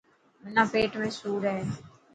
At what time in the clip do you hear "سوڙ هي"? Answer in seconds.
1.19-1.59